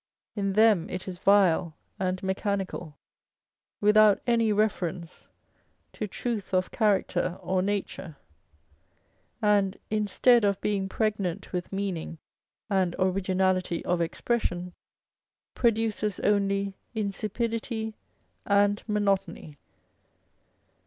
In 0.35 0.53
them 0.53 0.89
it 0.89 1.07
is 1.07 1.19
vile 1.19 1.75
and 1.99 2.23
mechanical, 2.23 2.97
without 3.79 4.19
any 4.25 4.51
reference 4.51 5.27
to 5.93 6.07
truth 6.07 6.55
of 6.55 6.71
character 6.71 7.37
or 7.39 7.61
nature; 7.61 8.17
and 9.43 9.77
instead 9.91 10.43
of 10.43 10.59
being 10.59 10.89
pregnant 10.89 11.53
with 11.53 11.71
meaning 11.71 12.17
aud 12.71 12.95
originality 12.97 13.85
of 13.85 14.01
expression, 14.01 14.73
produces 15.53 16.19
only 16.21 16.73
insipidity 16.95 17.93
and 18.43 18.81
monotony. 18.87 19.59